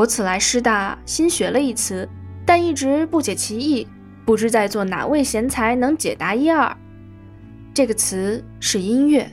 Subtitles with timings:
[0.00, 2.08] 我此来师大新学了一词，
[2.46, 3.86] 但一直不解其意，
[4.24, 6.74] 不知在座哪位贤才能解答一二。
[7.74, 9.30] 这个词是音乐，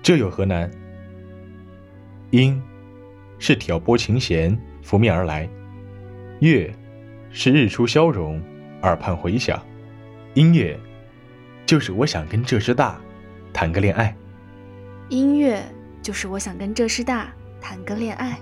[0.00, 0.70] 这有何难？
[2.30, 2.62] 音
[3.40, 5.48] 是挑拨琴弦拂面而来，
[6.38, 6.72] 乐
[7.32, 8.40] 是日出消融，
[8.82, 9.60] 耳畔回响。
[10.34, 10.78] 音乐
[11.66, 13.00] 就是我想跟这师大
[13.52, 14.16] 谈个恋爱。
[15.08, 15.60] 音乐
[16.06, 18.38] 就是我想跟浙师大谈个恋爱。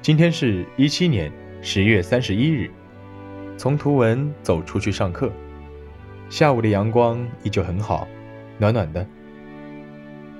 [0.00, 2.70] 今天是一七年十月三十一日，
[3.58, 5.30] 从图文走出去上课。
[6.30, 8.08] 下午的阳光依旧很好，
[8.56, 9.06] 暖暖的。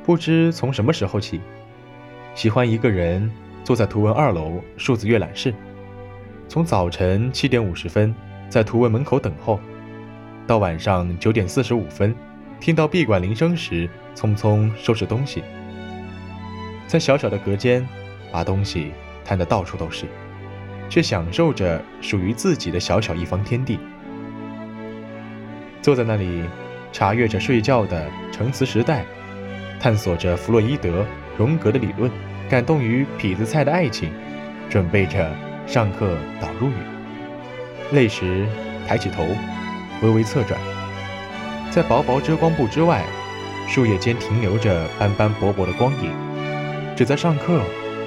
[0.02, 1.42] 不知从什么时候起，
[2.34, 3.30] 喜欢一个人
[3.64, 5.52] 坐在图文二楼数字阅览室，
[6.48, 8.14] 从早晨七点五十分
[8.48, 9.60] 在图文门口等候，
[10.46, 12.14] 到晚上九点四十五分
[12.60, 15.42] 听到闭馆铃声时，匆匆收拾东西，
[16.86, 17.86] 在小小的隔间
[18.30, 18.92] 把东西。
[19.24, 20.04] 摊得到处都是，
[20.88, 23.78] 却享受着属于自己的小小一方天地。
[25.80, 26.42] 坐在那里，
[26.90, 29.04] 查阅着睡觉的成词时代，
[29.78, 31.06] 探索着弗洛伊德、
[31.38, 32.10] 荣格的理论，
[32.50, 34.12] 感动于痞子蔡的爱情，
[34.68, 35.30] 准备着
[35.68, 36.74] 上课导入语。
[37.92, 38.44] 累时，
[38.88, 39.24] 抬起头，
[40.02, 40.60] 微微侧转，
[41.70, 43.04] 在薄薄遮光布之外，
[43.68, 46.12] 树叶间停留着斑斑驳驳的光影，
[46.94, 47.62] 只在上课。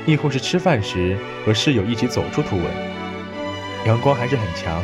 [0.08, 2.66] 亦或是吃饭时和室友一起走出图文，
[3.88, 4.80] 阳光还是很强，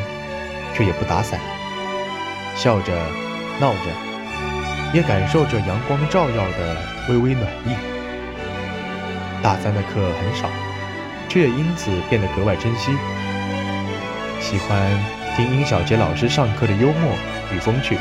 [0.73, 1.39] 却也不打伞，
[2.55, 2.91] 笑着
[3.59, 3.91] 闹着，
[4.95, 7.75] 也感受着阳光照耀的微微暖意。
[9.43, 10.49] 大三的课很少，
[11.29, 12.91] 却也因此变得格外珍惜。
[14.39, 14.89] 喜欢
[15.35, 17.13] 听殷小杰老师上课的幽默
[17.53, 17.97] 与风趣，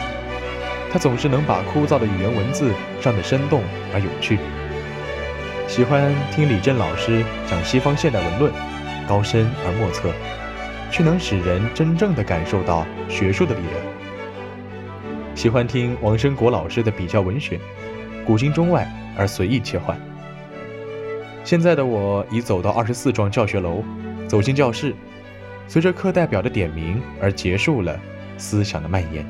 [0.91, 3.63] 他总是能把枯燥的语言文字上得生动
[3.95, 4.39] 而有趣。
[5.68, 8.52] 喜欢听李振老师讲西方现代文论，
[9.08, 10.13] 高深而莫测，
[10.91, 13.74] 却能使人真正的感受到学术的力量。
[15.36, 17.61] 喜欢听王生国老师的比较文学，
[18.27, 18.86] 古今中外
[19.17, 19.97] 而随意切换。
[21.45, 23.85] 现在的我已走到二十四幢教学楼，
[24.27, 24.95] 走进教室，
[25.70, 27.97] 随着课代表的点名而结束了
[28.36, 29.25] 思想的蔓延。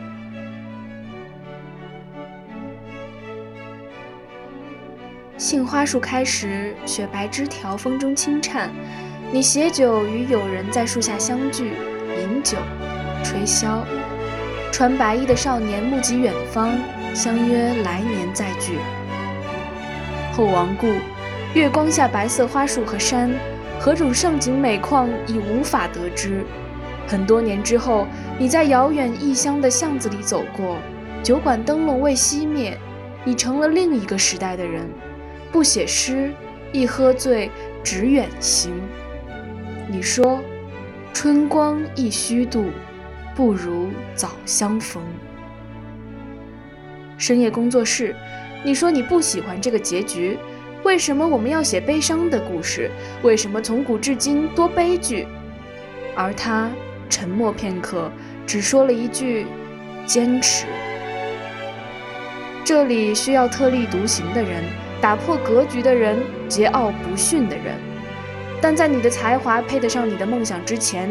[5.36, 8.70] 杏花树开时，雪白枝条风中轻颤。
[9.30, 11.72] 你携酒与友人在树下相聚，
[12.22, 12.56] 饮酒，
[13.22, 13.82] 吹箫。
[14.72, 16.70] 穿白衣的少年目及远方，
[17.14, 18.78] 相约来年再聚。
[20.32, 20.86] 后王故，
[21.52, 23.30] 月光下白色花树和山，
[23.80, 26.44] 何种盛景美况已无法得知。
[27.06, 28.06] 很多年之后，
[28.38, 30.76] 你在遥远异乡的巷子里走过，
[31.22, 32.78] 酒馆灯笼未熄灭，
[33.24, 34.86] 你成了另一个时代的人。
[35.50, 36.30] 不写诗，
[36.72, 37.50] 一喝醉，
[37.82, 38.70] 只远行。
[39.88, 40.40] 你说，
[41.14, 42.66] 春光易虚度，
[43.34, 45.02] 不如早相逢。
[47.16, 48.14] 深夜工作室，
[48.62, 50.38] 你说你不喜欢这个结局。
[50.90, 52.90] 为什么我们要写悲伤的故事？
[53.22, 55.24] 为什么从古至今多悲剧？
[56.16, 56.68] 而他
[57.08, 58.10] 沉默片刻，
[58.44, 59.46] 只说了一句：
[60.04, 60.66] 坚持。
[62.64, 64.64] 这里需要特立独行的人。
[65.00, 66.18] 打破格局的人，
[66.48, 67.76] 桀骜不驯的人，
[68.60, 71.08] 但在你的才华配得上你的梦想之前，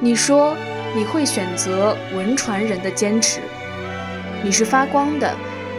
[0.00, 0.56] 你说
[0.96, 3.38] 你会选择文传人的坚持。
[4.42, 5.32] 你是发光的，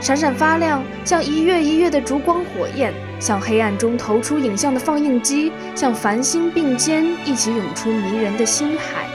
[0.05, 9.07] 闪闪发亮，像一月一月的烛光火焰，像黑暗中投出影像的放映机，像繁星并肩一起涌出迷人的星海。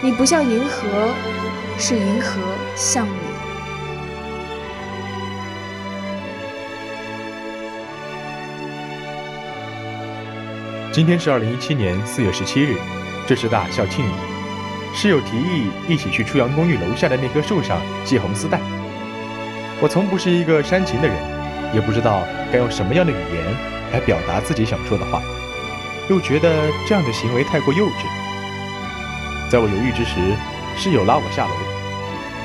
[0.00, 0.86] 你不像银河，
[1.78, 2.40] 是银河
[2.76, 3.10] 像你。
[10.92, 12.76] 今天是二零一七年四月十七日，
[13.26, 14.12] 这是大校庆礼。
[14.94, 18.60] 室友提议一起去初阳公寓楼下的那棵树上系红丝带。
[19.80, 21.16] 我从不是一个煽情的人，
[21.72, 23.44] 也不知道该用什么样的语言
[23.92, 25.22] 来表达自己想说的话，
[26.08, 26.50] 又觉得
[26.86, 28.04] 这样的行为太过幼稚。
[29.48, 30.14] 在我犹豫之时，
[30.76, 31.52] 室友拉我下楼，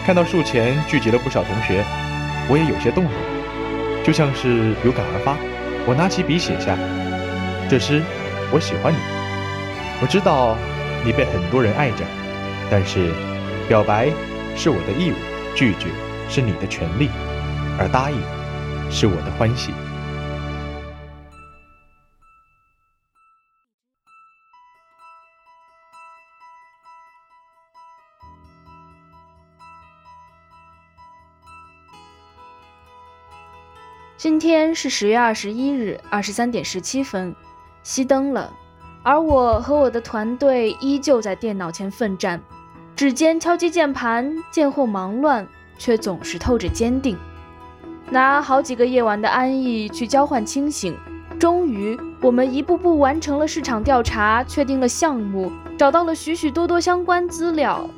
[0.05, 1.83] 看到树前聚集了不少同学，
[2.47, 3.13] 我也有些动容，
[4.03, 5.35] 就像是有感而发，
[5.87, 6.77] 我拿起笔写下
[7.69, 8.01] 这诗。
[8.51, 8.97] 我喜欢你，
[9.99, 10.55] 我知道
[11.03, 12.05] 你被很多人爱着，
[12.69, 13.11] 但是
[13.67, 14.11] 表白
[14.55, 15.15] 是我的义务，
[15.55, 15.87] 拒绝
[16.29, 17.09] 是你的权利，
[17.79, 18.17] 而答应
[18.91, 19.71] 是我的欢喜。
[34.15, 37.35] 今天是十月二十一日二十三点十七分，
[37.83, 38.53] 熄灯了，
[39.03, 42.41] 而我和我的团队依旧在电脑前奋战，
[42.95, 45.45] 指尖敲击键盘，剑后忙乱，
[45.77, 47.17] 却总是透着坚定。
[48.09, 50.95] 拿好几个夜晚的安逸去交换清醒，
[51.39, 57.89] 终于，我们一步步完成了市场调查，确定了项目，找到了许许多多相关资料。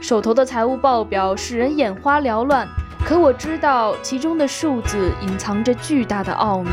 [0.00, 2.66] 手头的财务报表使人眼花缭乱，
[3.04, 6.70] 可我知道其中的数字隐藏着巨大的奥秘。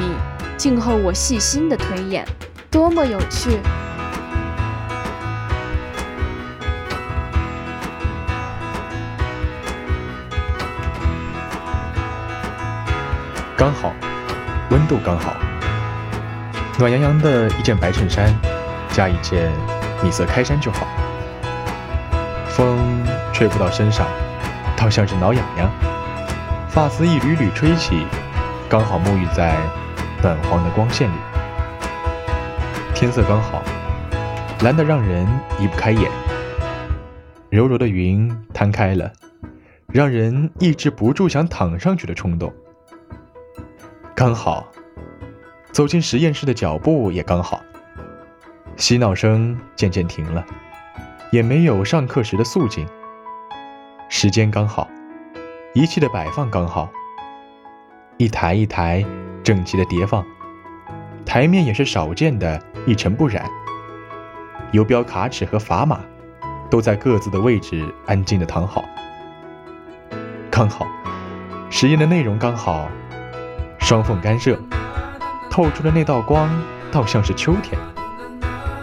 [0.56, 2.25] 静候我细心的推演，
[2.72, 3.60] 多么有趣！
[13.57, 13.94] 刚好，
[14.69, 15.34] 温度刚好，
[16.78, 18.34] 暖洋洋的一件白衬衫，
[18.92, 19.50] 加一件
[20.04, 20.86] 米色开衫就好。
[22.50, 22.78] 风
[23.31, 24.06] 吹不到身上，
[24.75, 25.72] 倒像是挠痒痒。
[26.68, 28.06] 发丝一缕缕吹起，
[28.68, 29.58] 刚好沐浴在
[30.22, 31.16] 暖黄的光线里。
[32.94, 33.63] 天色刚好，
[34.63, 35.25] 蓝得让人
[35.60, 36.12] 移不开眼。
[37.50, 39.10] 柔柔的云摊开了，
[39.88, 42.54] 让人抑制不住想躺上去的冲动。
[44.18, 44.66] 刚好，
[45.74, 47.62] 走进实验室的脚步也刚好。
[48.78, 50.46] 嬉闹声渐渐停了，
[51.34, 52.88] 也没有上课时的肃静。
[54.08, 54.88] 时间刚好，
[55.74, 56.90] 仪器的摆放刚好，
[58.16, 59.06] 一台一台
[59.44, 60.26] 整齐的叠放，
[61.26, 63.46] 台面也是少见的一尘不染。
[64.72, 66.00] 游标卡尺和砝码
[66.72, 68.86] 都在各自的位置安静的躺好。
[70.50, 70.88] 刚好，
[71.70, 72.90] 实验的内容刚好。
[73.86, 74.58] 双缝干涉，
[75.48, 76.50] 透出的那道光，
[76.92, 77.80] 倒像是秋天，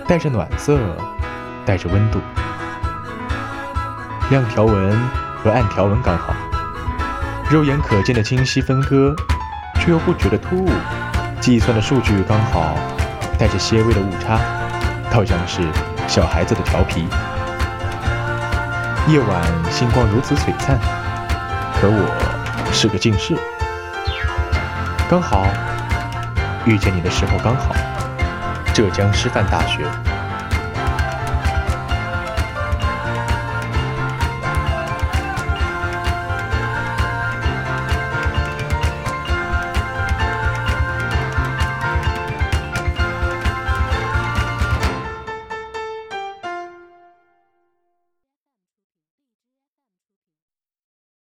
[0.06, 0.78] 带着暖色，
[1.66, 2.20] 带着温度。
[4.30, 4.96] 亮条纹
[5.42, 6.32] 和暗条纹刚好，
[7.50, 9.12] 肉眼可见的清晰分割，
[9.80, 10.70] 却又不觉得突兀。
[11.40, 12.76] 计算的数据刚好，
[13.36, 14.38] 带着些微的误差，
[15.10, 15.62] 倒像是
[16.06, 17.08] 小孩子的调皮。
[19.08, 20.78] 夜晚星光如此璀璨，
[21.74, 23.36] 可我是个近视。
[25.12, 25.46] 刚好
[26.64, 27.74] 遇见你的时候刚好，
[28.72, 29.84] 浙江师范大学。